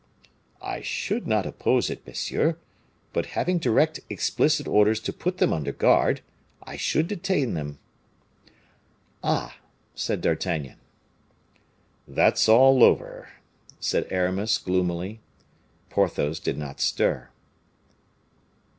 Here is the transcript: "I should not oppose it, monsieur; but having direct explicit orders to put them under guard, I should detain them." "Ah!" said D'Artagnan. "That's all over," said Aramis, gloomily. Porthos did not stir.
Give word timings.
"I 0.63 0.81
should 0.81 1.27
not 1.27 1.45
oppose 1.45 1.91
it, 1.91 2.07
monsieur; 2.07 2.57
but 3.13 3.27
having 3.37 3.59
direct 3.59 3.99
explicit 4.09 4.67
orders 4.67 4.99
to 5.01 5.13
put 5.13 5.37
them 5.37 5.53
under 5.53 5.71
guard, 5.71 6.21
I 6.63 6.75
should 6.75 7.07
detain 7.07 7.53
them." 7.53 7.77
"Ah!" 9.23 9.57
said 9.93 10.21
D'Artagnan. 10.21 10.77
"That's 12.07 12.49
all 12.49 12.83
over," 12.83 13.29
said 13.79 14.07
Aramis, 14.09 14.57
gloomily. 14.57 15.19
Porthos 15.91 16.39
did 16.39 16.57
not 16.57 16.81
stir. 16.81 17.29